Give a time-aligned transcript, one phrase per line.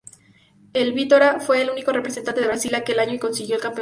[0.73, 3.69] El Vitória fue el único representante de Brasil aquel año y consiguió el campeonato.